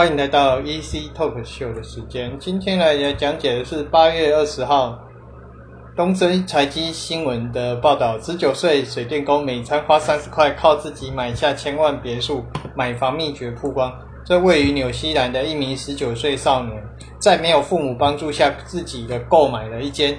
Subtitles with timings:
[0.00, 2.34] 欢迎来到 EC Talk Show 的时间。
[2.38, 4.98] 今天来讲解的是八月二十号
[5.94, 12.42] 东森财经新闻的报道：十九岁水电工每餐花三十块，靠自己买下千万别墅，
[12.74, 13.92] 买房秘诀曝光。
[14.24, 16.82] 这位于纽西兰的一名十九岁少年，
[17.18, 20.16] 在没有父母帮助下，自己的购买了一间，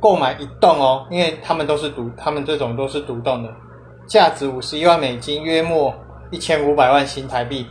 [0.00, 3.54] 购买一栋哦，因为他们都是独，他们这种都是独栋的，
[4.08, 5.94] 价值五十一万美金，约莫
[6.32, 7.64] 一千五百万新台币。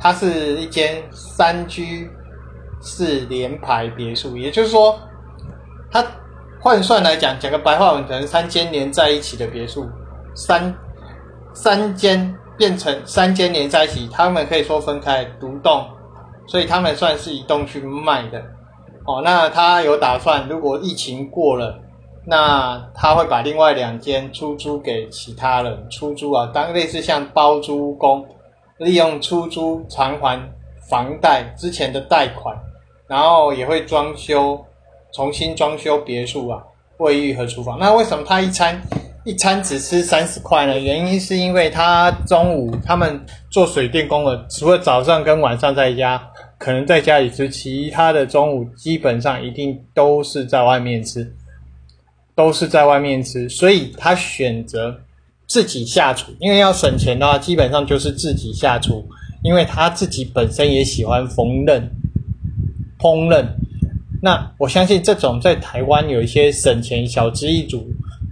[0.00, 2.10] 它是一间三居
[2.80, 4.98] 式联排别墅，也就是说，
[5.92, 6.02] 它
[6.58, 9.86] 换算来讲，讲个白话文，可能三间连在一起的别墅，
[10.34, 10.74] 三
[11.52, 15.86] 三间变成三间连在一起，他们可以说分开独栋，
[16.46, 18.42] 所以他们算是一栋去卖的。
[19.04, 21.78] 哦，那他有打算，如果疫情过了，
[22.24, 28.26] 那他会把另外两间出租给其他人出租啊，当类似像包租公。
[28.80, 30.40] 利用出租偿还
[30.88, 32.56] 房贷之前的贷款，
[33.06, 34.58] 然后也会装修，
[35.12, 36.62] 重新装修别墅啊，
[36.96, 37.78] 卫浴和厨房。
[37.78, 38.80] 那为什么他一餐
[39.24, 40.78] 一餐只吃三十块呢？
[40.78, 46.18] 原因是因为他中午他们做水电工的，除了早上跟晚上在家，
[46.56, 51.30] 可能在家里吃，其他的中午基本上一定都是在外面吃，
[52.34, 54.98] 都是在外面吃，所以他选择。
[55.50, 59.04] 自己下厨，因为要省钱的话，基本上就是自己下厨。
[59.42, 61.82] 因为他自己本身也喜欢缝纫，
[62.98, 63.42] 烹饪。
[64.22, 67.82] 那我相信这种在台湾有一些省钱小资一族，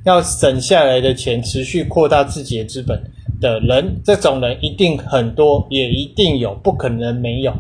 [0.05, 3.03] 要省下来的钱持续扩大自己的资本
[3.41, 7.55] 的人，这种人一定很多，也一定有，不可能没有。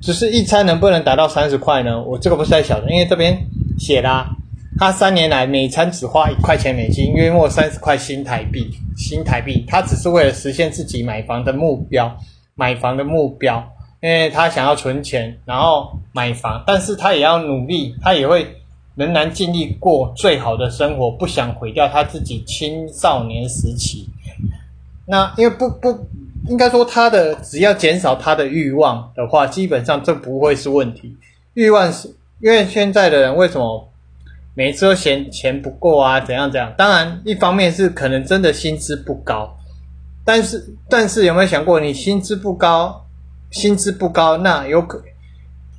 [0.00, 2.02] 只是一餐能不能达到三十块呢？
[2.02, 3.38] 我这个不是太晓得，因为这边
[3.78, 4.34] 写啦。
[4.78, 8.70] 他三年来每餐只花一块钱美金，约莫三十块新台币。
[8.96, 12.16] 新台币，他只是为了实现自己买房的目标，
[12.54, 13.64] 买房的目标，
[14.00, 18.46] 因为他想要存钱，然后买房，但是他也要努力，他也会
[18.94, 24.08] 仍然尽力过最好的生活，不想毁掉他自己青少年时期。
[25.06, 26.06] 那因为不不
[26.48, 31.16] 应该说他的只要减少他的欲望的话，基本上这不会是问题。
[31.54, 32.08] 欲望是
[32.40, 33.88] 因为现在的人为什么？
[34.56, 36.72] 每次都嫌钱不够啊，怎样怎样？
[36.78, 39.52] 当然，一方面是可能真的薪资不高，
[40.24, 43.04] 但是但是有没有想过，你薪资不高，
[43.50, 45.02] 薪资不高，那有可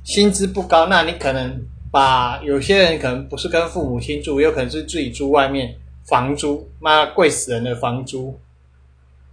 [0.04, 1.58] 薪资不高，那你可能
[1.90, 8.38] 把有些人可能不是跟父母亲住，有可能是自己住外面房租，妈贵死人的房租。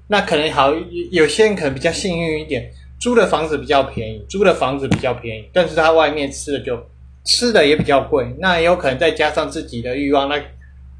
[0.08, 0.74] 那可能好，
[1.12, 6.82] 有些人可能比较幸运一点，租的房子比较便宜，租的房子比较便宜，但是他外面吃的就。
[7.24, 10.36] 吃的也比较贵，那也有可能再加上自己的欲望，那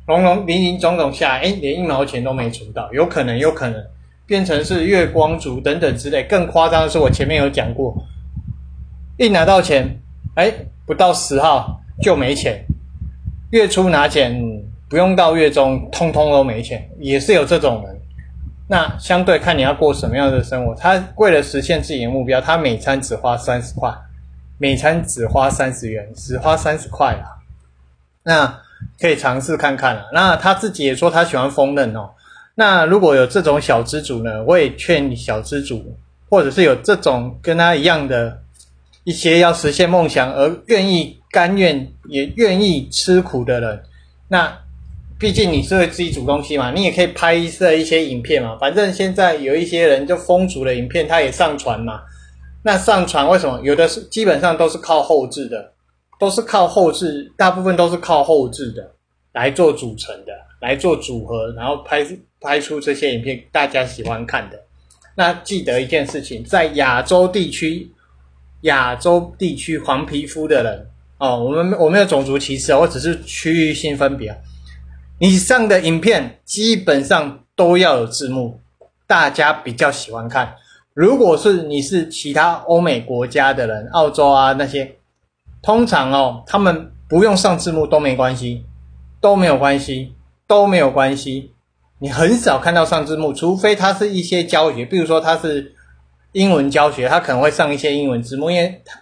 [0.08, 3.84] 龙龙林林总总下，哎，连一毛钱都没存到，有可能，有可能
[4.26, 6.24] 变成是月光族等等之类。
[6.24, 7.96] 更夸张的是，我前面有讲过，
[9.18, 10.00] 一拿到钱，
[10.36, 10.52] 哎，
[10.86, 12.66] 不到十号就没钱，
[13.52, 14.42] 月初拿钱，
[14.90, 18.00] 不用到月中，通通都没钱，也是有这种人。
[18.68, 23.94] 那相对看你要过什么样的生活，他为了实现自己的目标，他每餐只花三十块。
[24.64, 27.28] 每餐只花三十元，只花三十块啊，
[28.24, 28.62] 那
[28.98, 30.06] 可以尝试看看啊。
[30.14, 32.12] 那他自己也说他喜欢烹饪哦。
[32.56, 35.98] 那如果有这种小资主呢，我也劝小资主，
[36.30, 38.40] 或者是有这种跟他一样的
[39.04, 43.84] 一些要实现梦想而愿意甘愿也愿意吃苦的人，
[44.30, 44.60] 那
[45.20, 48.58] 毕竟你是会自己煮东西嘛，你也可以拍摄一些影片嘛。
[48.62, 52.00] 反正现在有一些人就风煮的影片，他也上传嘛。
[52.64, 55.74] 那上传为什么有的是基本上都是靠后置的，
[56.20, 58.90] 都是靠后置，大部分都是靠后置的
[59.34, 60.32] 来做组成的，
[60.62, 62.06] 来做组合，然后拍
[62.40, 64.58] 拍出这些影片，大家喜欢看的。
[65.16, 67.92] 那记得一件事情，在亚洲地区，
[68.62, 70.88] 亚洲地区黄皮肤的人
[71.18, 74.36] 哦，我们我没有种族歧视，我只是区域性分别。
[75.20, 78.60] 你上的影片基本上都要有字幕，
[79.06, 80.56] 大家比较喜欢看。
[80.94, 84.96] 如果是你是其他欧美国家的人，澳洲啊那些，
[85.60, 88.64] 通常哦，他们不用上字幕都没关系，
[89.20, 90.14] 都没有关系，
[90.46, 91.52] 都没有关系。
[91.98, 95.74] 你很少看到上字幕，除非它是一些教学，比如说它是
[96.34, 99.00] 英文教学，他可能会上一些英文字幕，因为他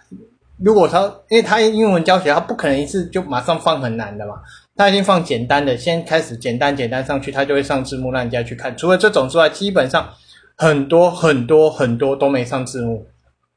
[0.64, 4.36] 如果他因为他英文教学，他不可能一次就马上放很难的嘛，
[4.76, 8.74] 他已经放简单的，先开始简单简单上去，他就会上字幕让人家去看。
[8.74, 10.08] 除了这种之外，基本上。
[10.56, 13.06] 很多很多很多都没上字幕，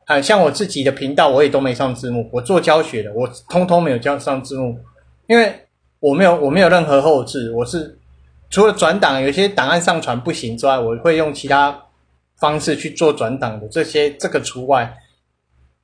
[0.06, 2.30] 啊，像我自己的频道我也都没上字幕。
[2.32, 4.78] 我做教学的，我通通没有教上字幕，
[5.28, 5.68] 因为
[6.00, 8.00] 我没有我没有任何后置，我是
[8.50, 11.78] 除了转档有些档案上传不行之外，我会用其他
[12.38, 14.98] 方式去做转档的，这些这个除外。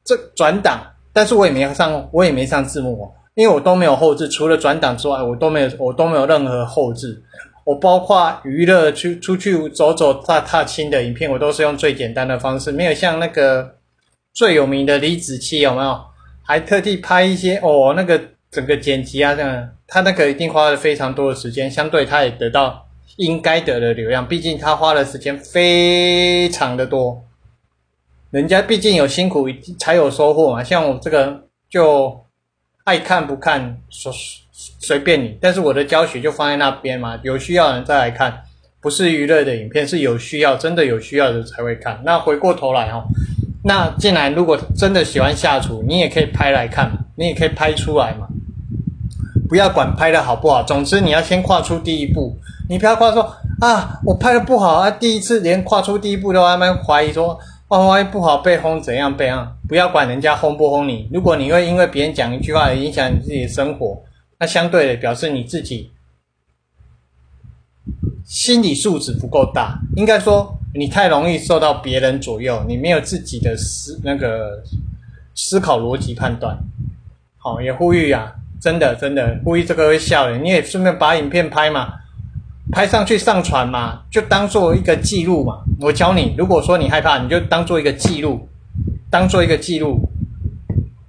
[0.04, 0.82] 这转档，
[1.14, 7.22] 但是我也没上，我也没上字幕，因为我都没有后置，除了转档之外，我都没有，我都没有任何后置。
[7.64, 13.78] 我包括娱乐去出去走走踏踏青的影片，我都是用最简单的方式，没有像那个
[14.34, 16.02] 最有名的李子柒有没有？
[16.44, 18.20] 还特地拍一些哦，那个
[18.50, 22.88] 整个剪辑啊这样，他那个一定花了非常多的时间，相对他也得到
[23.18, 27.24] 应该得的流量，毕竟他花的时间非常的多，
[28.32, 29.48] 人家毕竟有辛苦
[29.80, 32.26] 才有收获嘛，像我这个就
[32.86, 34.12] 爱看不看说。
[34.80, 38.44] 随便你，但是我的教学就放在那边嘛，有需要的人再来看，
[38.80, 42.00] 不是娱乐的影片，是有需要，真的有需要的才会看。
[42.06, 43.04] 那回过头来哦，
[43.64, 48.28] 那既然如果真的喜欢下厨，你也可以拍来看，你也可以拍出来嘛，
[49.50, 52.38] 不要管拍的好不好，总之你要先跨出第一步，
[52.70, 64.00] 你不要夸说啊，我拍的不好啊，第一次连跨出第一步都慢慢怀疑说，哇，万一不好被轰怎样被样，不要管人家轰不轰你，如果你会因为别人讲一句话影响你自己的生活。
[64.42, 65.92] 那相对的表示你自己
[68.26, 74.64] 心理素质不够大，应该说你太容易受到别人左右，你没有自己的思那个
[75.36, 76.58] 思考逻辑判断。
[77.38, 81.94] 好，也呼吁啊，真的真的呼吁这个会笑的，你也顺便把影片拍嘛，
[82.72, 85.62] 拍上去上传嘛，就当做一个记录嘛。
[85.80, 88.50] 我教你，如果说你害怕，你就当做一个记录，
[89.12, 90.10] 当做一个记录，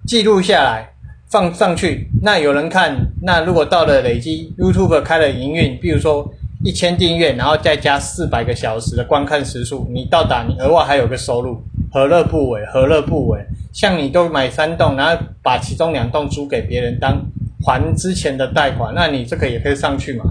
[0.06, 0.90] 记录下来。
[1.32, 6.30] 放上去，那有人看，那如果到了累积 YouTube 开了营运，比如说
[6.62, 11.58] 一千订阅，然后再加四百个小时的观看时数，你到达你额外还有个收入，
[11.90, 12.62] 何乐不为？
[12.66, 13.42] 何乐不为？
[13.72, 17.18] 像你都买三栋，然后把其中两栋租给别人当
[17.64, 20.26] 还之前的贷款，那你这个也可以上去嘛，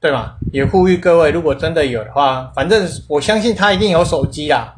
[0.00, 0.32] 对吗？
[0.52, 4.74] 也呼吁各位，如果真的有的话，反正我相信他一定有手机啦，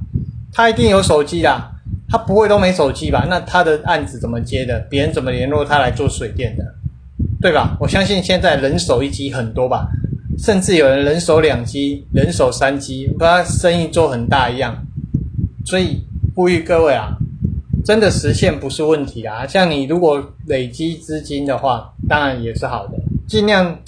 [0.53, 1.73] 他一定有手机啦。
[2.09, 3.27] 他不会都没手机吧？
[3.29, 4.79] 那他的案子怎么接的？
[4.89, 6.65] 别人怎么联络他来做水电的？
[7.41, 7.77] 对吧？
[7.81, 9.89] 我相信现在人手一机很多吧，
[10.39, 14.87] 甚至有人人手两机、人手三机，把他生意做很大一样。
[15.65, 16.05] 所以
[16.35, 17.17] 呼吁各位啊，
[17.85, 19.47] 真的实现不是问题啊。
[19.47, 22.95] 像你如果累积资金的话，当然也是好的。
[23.27, 23.79] 尽量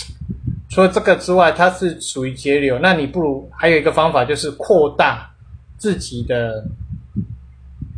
[0.68, 2.78] 除了这个之外，它是属于节流。
[2.80, 5.30] 那你不如还有一个方法，就是扩大
[5.76, 6.64] 自己的。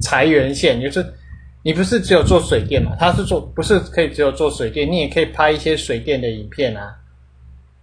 [0.01, 1.15] 财源线就是，
[1.63, 2.97] 你不是只有做水电嘛？
[2.99, 6.97] 他是做，不是可以只有做水电，你也可以拍一些水电的影片啊，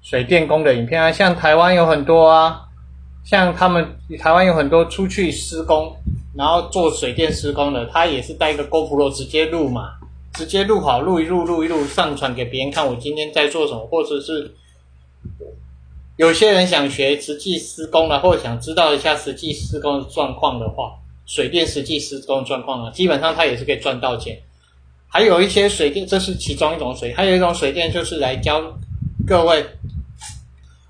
[0.02, 1.12] 水电工的影片啊。
[1.12, 2.62] 像台湾有很多啊，
[3.24, 3.88] 像他们
[4.20, 5.96] 台湾有很多出去施工，
[6.36, 9.92] 然后做水电施工的，他也是带一个 GoPro 直接录嘛，
[10.34, 12.88] 直接录好，录一录，录一录，上传给别人看。
[12.88, 14.56] 我今天在做什么，或者是
[16.16, 20.94] 有些人想学实际施工的，或者想知道一下实际施工的状况的话。
[21.28, 24.40] 水电实际施工状况啊，基本上它也是可以赚到钱。
[25.08, 28.62] 还有一些水电，这是其中一种水，还有一种水电就是来教
[29.28, 29.66] 各位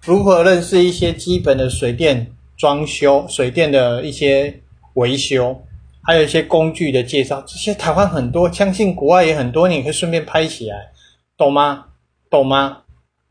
[0.04, 4.62] 如何认识一些基本的水电装修、水电的一些
[4.94, 5.60] 维修，
[6.04, 7.44] 还有一些工具的介绍。
[7.48, 10.92] 这些台湾很多，相信国外也很多，你可以顺便拍起来，
[11.36, 11.86] 懂吗？
[12.30, 12.84] 懂吗？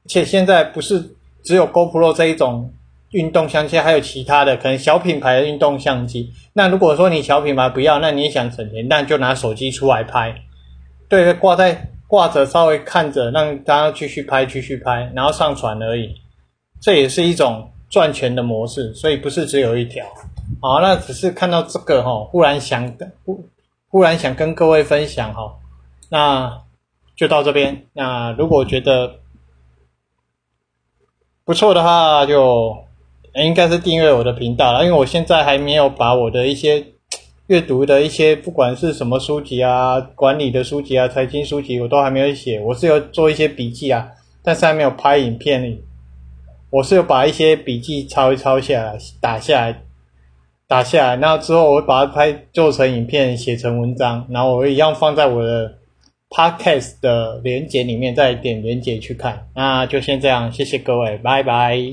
[0.04, 1.14] 而且现在不是
[1.44, 2.72] 只有 GoPro 这一种。
[3.16, 6.34] 运动相机还有其他的可能小品牌的运动相机。
[6.52, 10.42] 那如果说你小品牌不要，那你想省钱，那就拿手机出来拍。
[11.08, 16.14] 对，挂在挂着，稍微看着，让大家继续拍，继续拍，然后上传而已。
[16.78, 20.04] 这也是一种赚钱的模式，所以不是只有一条。
[20.60, 22.94] 好，那只是看到这个哈，忽然想
[23.24, 23.48] 忽
[23.88, 25.54] 忽然想跟各位分享哈，
[26.10, 26.60] 那
[27.16, 27.86] 就到这边。
[27.94, 29.20] 那如果觉得
[31.46, 32.84] 不错的话，就。
[33.44, 36.82] 应该是订阅我的频道了，因为我现在还没有把我的一些
[37.48, 42.58] 阅读的一些，不管是什么书籍啊、管理的书籍啊、财经书籍，我都还没有写。
[42.60, 44.08] 我是有做一些笔记啊，
[44.42, 45.78] 但是还没有拍影片。
[46.70, 49.82] 我是有把一些笔记抄一抄下来，打下来，
[50.66, 55.72] 打下来，那之后我会把它拍做成影片，写成文章，然后我会一样放在我的
[56.28, 59.46] podcast 的连接里面，再点连接去看。
[59.54, 61.78] 那就先这样，谢谢各位，拜拜。